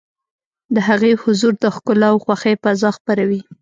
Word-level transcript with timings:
د 0.73 0.75
هغې 0.87 1.11
حضور 1.21 1.53
د 1.63 1.65
ښکلا 1.75 2.07
او 2.13 2.17
خوښۍ 2.23 2.53
فضا 2.63 2.89
خپروي. 2.97 3.41